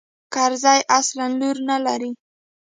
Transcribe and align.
کرزى 0.33 0.77
اصلاً 0.99 1.25
لور 1.39 1.57
نه 1.69 1.77
لري. 1.85 2.11